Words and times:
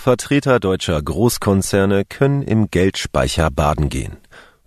Vertreter 0.00 0.60
deutscher 0.60 1.00
Großkonzerne 1.00 2.06
können 2.06 2.40
im 2.40 2.70
Geldspeicher 2.70 3.50
baden 3.50 3.90
gehen. 3.90 4.16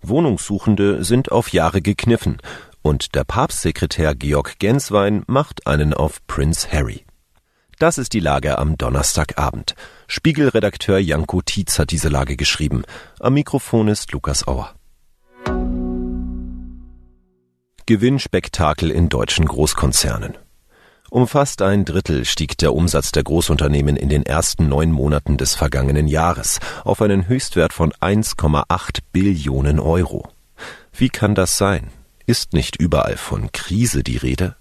Wohnungssuchende 0.00 1.02
sind 1.02 1.32
auf 1.32 1.52
Jahre 1.52 1.82
gekniffen 1.82 2.38
und 2.82 3.16
der 3.16 3.24
Papstsekretär 3.24 4.14
Georg 4.14 4.60
Genswein 4.60 5.24
macht 5.26 5.66
einen 5.66 5.92
auf 5.92 6.24
Prince 6.28 6.70
Harry. 6.70 7.04
Das 7.80 7.98
ist 7.98 8.12
die 8.12 8.20
Lage 8.20 8.58
am 8.58 8.78
Donnerstagabend. 8.78 9.74
Spiegelredakteur 10.06 10.98
Janko 10.98 11.42
Tietz 11.42 11.80
hat 11.80 11.90
diese 11.90 12.08
Lage 12.08 12.36
geschrieben. 12.36 12.84
Am 13.18 13.34
Mikrofon 13.34 13.88
ist 13.88 14.12
Lukas 14.12 14.46
Auer. 14.46 14.72
Gewinnspektakel 17.86 18.92
in 18.92 19.08
deutschen 19.08 19.46
Großkonzernen. 19.46 20.38
Um 21.10 21.28
fast 21.28 21.62
ein 21.62 21.84
Drittel 21.84 22.24
stieg 22.24 22.58
der 22.58 22.74
Umsatz 22.74 23.12
der 23.12 23.22
Großunternehmen 23.22 23.96
in 23.96 24.08
den 24.08 24.26
ersten 24.26 24.68
neun 24.68 24.90
Monaten 24.90 25.36
des 25.36 25.54
vergangenen 25.54 26.08
Jahres 26.08 26.58
auf 26.84 27.00
einen 27.02 27.28
Höchstwert 27.28 27.72
von 27.72 27.92
1,8 27.92 28.98
Billionen 29.12 29.78
Euro. 29.78 30.28
Wie 30.92 31.10
kann 31.10 31.34
das 31.34 31.56
sein? 31.56 31.90
Ist 32.26 32.52
nicht 32.52 32.76
überall 32.76 33.16
von 33.16 33.52
Krise 33.52 34.02
die 34.02 34.16
Rede? 34.16 34.56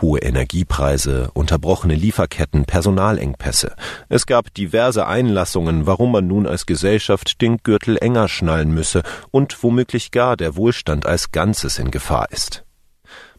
Hohe 0.00 0.20
Energiepreise, 0.20 1.30
unterbrochene 1.32 1.94
Lieferketten, 1.94 2.64
Personalengpässe. 2.64 3.74
Es 4.08 4.26
gab 4.26 4.52
diverse 4.54 5.06
Einlassungen, 5.06 5.86
warum 5.86 6.12
man 6.12 6.26
nun 6.26 6.46
als 6.46 6.66
Gesellschaft 6.66 7.40
den 7.40 7.58
Gürtel 7.58 7.96
enger 7.98 8.28
schnallen 8.28 8.72
müsse 8.72 9.02
und 9.30 9.62
womöglich 9.62 10.10
gar 10.10 10.36
der 10.36 10.56
Wohlstand 10.56 11.06
als 11.06 11.32
Ganzes 11.32 11.78
in 11.78 11.90
Gefahr 11.90 12.30
ist. 12.30 12.63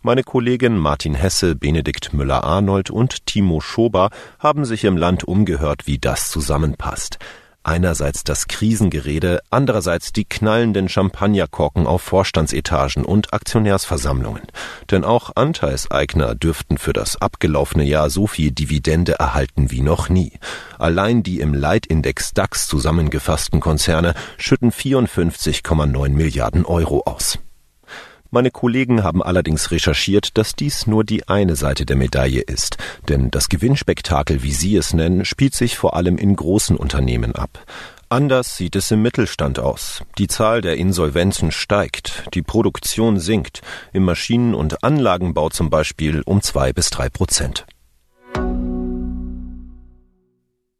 Meine 0.05 0.21
Kollegen 0.21 0.77
Martin 0.77 1.15
Hesse, 1.15 1.55
Benedikt 1.55 2.13
Müller-Arnold 2.13 2.91
und 2.91 3.25
Timo 3.25 3.59
Schober 3.59 4.11
haben 4.37 4.63
sich 4.63 4.83
im 4.83 4.97
Land 4.97 5.23
umgehört, 5.23 5.87
wie 5.87 5.97
das 5.97 6.29
zusammenpasst. 6.29 7.17
Einerseits 7.63 8.23
das 8.23 8.45
Krisengerede, 8.45 9.41
andererseits 9.49 10.13
die 10.13 10.25
knallenden 10.25 10.89
Champagnerkorken 10.89 11.87
auf 11.87 12.03
Vorstandsetagen 12.03 13.03
und 13.03 13.33
Aktionärsversammlungen. 13.33 14.43
Denn 14.91 15.03
auch 15.03 15.31
Anteilseigner 15.33 16.35
dürften 16.35 16.77
für 16.77 16.93
das 16.93 17.19
abgelaufene 17.19 17.83
Jahr 17.83 18.11
so 18.11 18.27
viel 18.27 18.51
Dividende 18.51 19.13
erhalten 19.13 19.71
wie 19.71 19.81
noch 19.81 20.09
nie. 20.09 20.33
Allein 20.77 21.23
die 21.23 21.39
im 21.39 21.55
Leitindex 21.55 22.35
DAX 22.35 22.67
zusammengefassten 22.67 23.59
Konzerne 23.59 24.13
schütten 24.37 24.71
54,9 24.71 26.09
Milliarden 26.09 26.63
Euro 26.63 27.01
aus. 27.07 27.39
Meine 28.35 28.51
Kollegen 28.51 29.01
haben 29.01 29.23
allerdings 29.23 29.71
recherchiert, 29.71 30.37
dass 30.37 30.57
dies 30.57 30.87
nur 30.87 31.05
die 31.05 31.29
eine 31.29 31.55
Seite 31.55 31.85
der 31.85 31.95
Medaille 31.95 32.41
ist, 32.41 32.75
denn 33.07 33.31
das 33.31 33.47
Gewinnspektakel, 33.47 34.43
wie 34.43 34.51
Sie 34.51 34.75
es 34.75 34.93
nennen, 34.93 35.23
spielt 35.23 35.55
sich 35.55 35.77
vor 35.77 35.95
allem 35.95 36.17
in 36.17 36.35
großen 36.35 36.75
Unternehmen 36.75 37.33
ab. 37.33 37.63
Anders 38.09 38.57
sieht 38.57 38.75
es 38.75 38.91
im 38.91 39.01
Mittelstand 39.01 39.57
aus. 39.59 40.03
Die 40.17 40.27
Zahl 40.27 40.59
der 40.59 40.75
Insolvenzen 40.75 41.53
steigt, 41.53 42.25
die 42.33 42.41
Produktion 42.41 43.21
sinkt, 43.21 43.61
im 43.93 44.03
Maschinen- 44.03 44.53
und 44.53 44.83
Anlagenbau 44.83 45.47
zum 45.47 45.69
Beispiel 45.69 46.21
um 46.25 46.41
zwei 46.41 46.73
bis 46.73 46.89
drei 46.89 47.07
Prozent. 47.07 47.65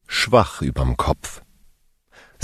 Schwach 0.07 0.61
überm 0.61 0.97
Kopf. 0.97 1.44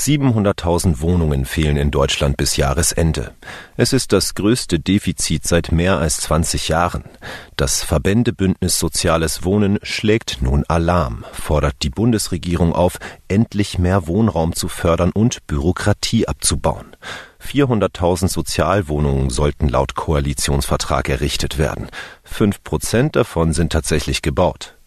700.000 0.02 1.00
Wohnungen 1.02 1.46
fehlen 1.46 1.78
in 1.78 1.92
Deutschland 1.92 2.36
bis 2.36 2.58
Jahresende. 2.58 3.34
Es 3.78 3.94
ist 3.94 4.12
das 4.14 4.34
größte 4.34 4.80
Defizit 4.80 5.46
seit 5.46 5.72
mehr 5.72 6.00
als 6.00 6.18
20 6.22 6.70
Jahren. 6.70 7.04
Das 7.56 7.84
Verbändebündnis 7.84 8.80
Soziales 8.80 9.44
Wohnen 9.44 9.78
schlägt 9.84 10.42
nun 10.42 10.64
Alarm, 10.68 11.24
fordert 11.34 11.76
die 11.84 11.92
Bundesregierung 11.92 12.74
auf, 12.74 12.98
endlich 13.28 13.78
mehr 13.78 14.08
Wohnraum 14.08 14.56
zu 14.56 14.70
fördern 14.70 15.12
und 15.14 15.46
Bürokratie 15.46 16.28
abzubauen. 16.28 16.96
400.000 17.40 18.28
Sozialwohnungen 18.28 19.30
sollten 19.30 19.70
laut 19.70 19.94
Koalitionsvertrag 19.94 21.10
errichtet 21.10 21.60
werden. 21.60 21.90
Fünf 22.24 22.64
Prozent 22.64 23.16
davon 23.16 23.54
sind 23.54 23.72
tatsächlich 23.72 24.24
gebaut. 24.24 24.78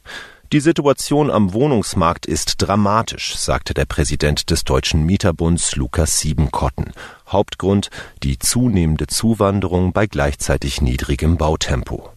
Die 0.54 0.60
Situation 0.60 1.32
am 1.32 1.52
Wohnungsmarkt 1.52 2.26
ist 2.26 2.62
dramatisch, 2.62 3.36
sagte 3.36 3.74
der 3.74 3.86
Präsident 3.86 4.52
des 4.52 4.62
Deutschen 4.62 5.04
Mieterbunds 5.04 5.74
Lukas 5.74 6.20
Siebenkotten. 6.20 6.92
Hauptgrund 7.26 7.90
die 8.22 8.38
zunehmende 8.38 9.08
Zuwanderung 9.08 9.92
bei 9.92 10.06
gleichzeitig 10.06 10.80
niedrigem 10.80 11.38
Bautempo. 11.38 12.08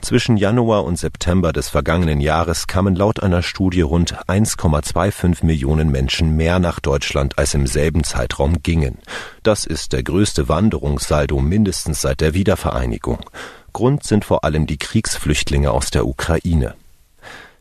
Zwischen 0.00 0.36
Januar 0.36 0.84
und 0.84 0.96
September 0.96 1.52
des 1.52 1.68
vergangenen 1.70 2.20
Jahres 2.20 2.68
kamen 2.68 2.94
laut 2.94 3.20
einer 3.20 3.42
Studie 3.42 3.80
rund 3.80 4.14
1,25 4.28 5.44
Millionen 5.44 5.90
Menschen 5.90 6.36
mehr 6.36 6.60
nach 6.60 6.78
Deutschland 6.78 7.36
als 7.36 7.52
im 7.54 7.66
selben 7.66 8.04
Zeitraum 8.04 8.62
gingen. 8.62 8.98
Das 9.42 9.64
ist 9.64 9.92
der 9.92 10.04
größte 10.04 10.48
Wanderungssaldo 10.48 11.40
mindestens 11.40 12.00
seit 12.00 12.20
der 12.20 12.32
Wiedervereinigung. 12.32 13.28
Grund 13.72 14.04
sind 14.04 14.24
vor 14.24 14.44
allem 14.44 14.68
die 14.68 14.78
Kriegsflüchtlinge 14.78 15.72
aus 15.72 15.90
der 15.90 16.06
Ukraine. 16.06 16.76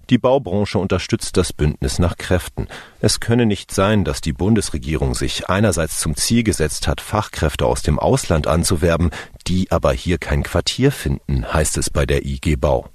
Die 0.10 0.18
Baubranche 0.18 0.80
unterstützt 0.80 1.38
das 1.38 1.54
Bündnis 1.54 1.98
nach 1.98 2.18
Kräften. 2.18 2.68
Es 3.00 3.20
könne 3.20 3.46
nicht 3.46 3.72
sein, 3.72 4.04
dass 4.04 4.20
die 4.20 4.34
Bundesregierung 4.34 5.16
sich 5.16 5.50
einerseits 5.50 6.00
zum 6.00 6.16
Ziel 6.16 6.44
gesetzt 6.44 6.88
hat, 6.88 7.00
Fachkräfte 7.00 7.66
aus 7.66 7.82
dem 7.84 8.00
Ausland 8.00 8.48
anzuwerben, 8.48 9.12
die 9.48 9.72
aber 9.72 9.94
hier 9.94 10.18
kein 10.18 10.44
Quartier 10.44 10.92
finden, 10.92 11.52
heißt 11.54 11.78
es 11.78 11.90
bei 11.90 12.06
der 12.06 12.26
IG 12.26 12.58
Bau. 12.58 12.90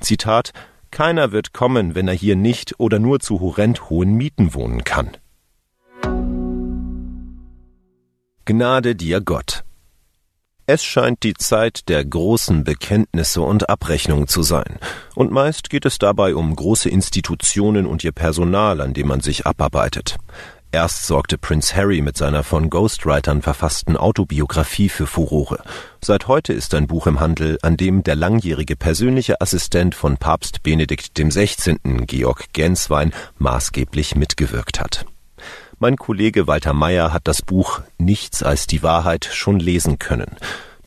Zitat 0.00 0.52
Keiner 0.90 1.32
wird 1.32 1.52
kommen, 1.52 1.94
wenn 1.94 2.06
er 2.06 2.14
hier 2.14 2.36
nicht 2.36 2.78
oder 2.78 2.98
nur 2.98 3.18
zu 3.20 3.40
horrend 3.40 3.90
hohen 3.90 4.14
Mieten 4.14 4.54
wohnen 4.54 4.84
kann. 4.84 5.16
Gnade 8.44 8.94
dir 8.94 9.20
Gott. 9.20 9.61
Es 10.66 10.84
scheint 10.84 11.24
die 11.24 11.34
Zeit 11.34 11.88
der 11.88 12.04
großen 12.04 12.62
Bekenntnisse 12.62 13.40
und 13.40 13.68
Abrechnungen 13.68 14.28
zu 14.28 14.42
sein, 14.42 14.78
und 15.16 15.32
meist 15.32 15.70
geht 15.70 15.84
es 15.84 15.98
dabei 15.98 16.36
um 16.36 16.54
große 16.54 16.88
Institutionen 16.88 17.84
und 17.84 18.04
ihr 18.04 18.12
Personal, 18.12 18.80
an 18.80 18.94
dem 18.94 19.08
man 19.08 19.20
sich 19.20 19.44
abarbeitet. 19.44 20.18
Erst 20.70 21.06
sorgte 21.06 21.36
Prince 21.36 21.76
Harry 21.76 22.00
mit 22.00 22.16
seiner 22.16 22.44
von 22.44 22.70
Ghostwritern 22.70 23.42
verfassten 23.42 23.96
Autobiografie 23.96 24.88
für 24.88 25.06
Furore. 25.06 25.62
Seit 26.00 26.28
heute 26.28 26.52
ist 26.52 26.72
ein 26.74 26.86
Buch 26.86 27.06
im 27.06 27.20
Handel, 27.20 27.58
an 27.60 27.76
dem 27.76 28.04
der 28.04 28.14
langjährige 28.14 28.76
persönliche 28.76 29.40
Assistent 29.40 29.94
von 29.94 30.16
Papst 30.16 30.62
Benedikt 30.62 31.14
XVI., 31.14 31.76
Georg 32.06 32.52
Genswein, 32.54 33.12
maßgeblich 33.36 34.14
mitgewirkt 34.14 34.80
hat. 34.80 35.04
Mein 35.82 35.96
Kollege 35.96 36.46
Walter 36.46 36.74
Meyer 36.74 37.12
hat 37.12 37.26
das 37.26 37.42
Buch 37.42 37.80
Nichts 37.98 38.44
als 38.44 38.68
die 38.68 38.84
Wahrheit 38.84 39.24
schon 39.24 39.58
lesen 39.58 39.98
können. 39.98 40.36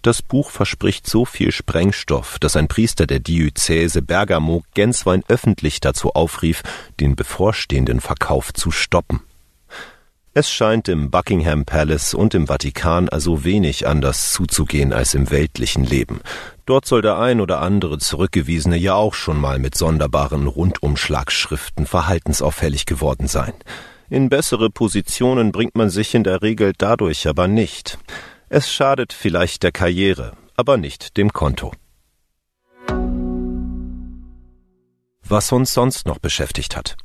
Das 0.01 0.22
Buch 0.22 0.50
verspricht 0.50 1.06
so 1.06 1.25
viel 1.25 1.51
Sprengstoff, 1.51 2.39
dass 2.39 2.56
ein 2.56 2.69
Priester 2.69 3.05
der 3.05 3.19
Diözese 3.19 4.01
Bergamo 4.01 4.63
Genswein 4.73 5.22
öffentlich 5.28 5.81
dazu 5.81 6.11
aufrief, 6.13 6.63
den 7.01 7.17
bevorstehenden 7.17 8.00
Verkauf 8.00 8.53
zu 8.53 8.72
stoppen. 8.72 9.19
Es 10.34 10.50
scheint 10.50 10.88
im 10.88 11.11
Buckingham 11.11 11.66
Palace 11.66 12.13
und 12.13 12.34
im 12.34 12.47
Vatikan 12.47 13.09
also 13.09 13.44
wenig 13.44 13.85
anders 13.88 14.31
zuzugehen 14.31 14.94
als 14.94 15.13
im 15.13 15.29
weltlichen 15.29 15.84
Leben. 15.84 16.22
Dort 16.66 16.85
soll 16.85 17.01
der 17.01 17.19
ein 17.19 17.41
oder 17.41 17.59
andere 17.59 17.97
Zurückgewiesene 17.97 18.78
ja 18.78 18.94
auch 18.94 19.13
schon 19.13 19.41
mal 19.41 19.59
mit 19.59 19.75
sonderbaren 19.75 20.47
Rundumschlagschriften 20.47 21.85
verhaltensauffällig 21.85 22.85
geworden 22.85 23.28
sein. 23.28 23.51
In 24.09 24.29
bessere 24.29 24.69
Positionen 24.69 25.51
bringt 25.51 25.75
man 25.75 25.89
sich 25.89 26.13
in 26.13 26.23
der 26.23 26.43
Regel 26.43 26.73
dadurch 26.77 27.27
aber 27.27 27.47
nicht. 27.47 27.97
Es 28.49 28.71
schadet 28.71 29.13
vielleicht 29.13 29.63
der 29.63 29.71
Karriere, 29.71 30.33
aber 30.55 30.77
nicht 30.77 31.17
dem 31.17 31.33
Konto. 31.33 31.71
Was 35.27 35.51
uns 35.51 35.73
sonst 35.73 36.05
noch 36.05 36.19
beschäftigt 36.19 36.75
hat. 36.78 36.97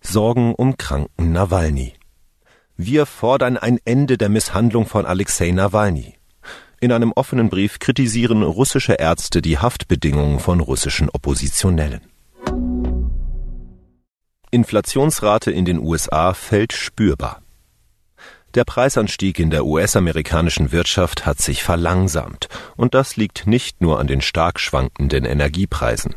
Sorgen 0.00 0.56
um 0.56 0.76
kranken 0.76 1.30
Nawalny. 1.30 1.94
Wir 2.76 3.06
fordern 3.06 3.56
ein 3.56 3.78
Ende 3.84 4.18
der 4.18 4.28
Misshandlung 4.28 4.86
von 4.86 5.06
Alexei 5.06 5.52
Nawalny. 5.52 6.16
In 6.80 6.90
einem 6.90 7.12
offenen 7.12 7.48
Brief 7.48 7.78
kritisieren 7.78 8.42
russische 8.42 8.94
Ärzte 8.94 9.40
die 9.40 9.58
Haftbedingungen 9.58 10.40
von 10.40 10.58
russischen 10.58 11.08
Oppositionellen. 11.10 12.11
Inflationsrate 14.52 15.50
in 15.50 15.64
den 15.64 15.78
USA 15.78 16.34
fällt 16.34 16.74
spürbar. 16.74 17.40
Der 18.54 18.64
Preisanstieg 18.64 19.38
in 19.38 19.48
der 19.48 19.64
US-amerikanischen 19.64 20.72
Wirtschaft 20.72 21.24
hat 21.24 21.40
sich 21.40 21.62
verlangsamt, 21.62 22.48
und 22.76 22.92
das 22.92 23.16
liegt 23.16 23.46
nicht 23.46 23.80
nur 23.80 23.98
an 23.98 24.06
den 24.06 24.20
stark 24.20 24.60
schwankenden 24.60 25.24
Energiepreisen. 25.24 26.16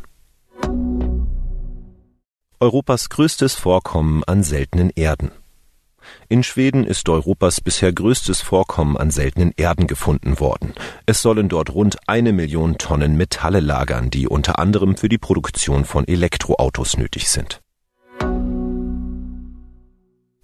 Europas 2.59 3.07
größtes 3.07 3.55
Vorkommen 3.55 4.25
an 4.25 4.43
seltenen 4.43 4.89
Erden. 4.89 5.31
In 6.27 6.43
Schweden 6.43 6.83
ist 6.83 7.07
Europas 7.07 7.61
bisher 7.61 7.93
größtes 7.93 8.41
Vorkommen 8.41 8.97
an 8.97 9.11
seltenen 9.11 9.53
Erden 9.55 9.87
gefunden 9.87 10.41
worden. 10.41 10.73
Es 11.05 11.21
sollen 11.21 11.47
dort 11.47 11.73
rund 11.73 11.97
eine 12.05 12.33
Million 12.33 12.77
Tonnen 12.77 13.15
Metalle 13.15 13.61
lagern, 13.61 14.09
die 14.09 14.27
unter 14.27 14.59
anderem 14.59 14.97
für 14.97 15.07
die 15.07 15.17
Produktion 15.17 15.85
von 15.85 16.05
Elektroautos 16.05 16.97
nötig 16.97 17.29
sind. 17.29 17.61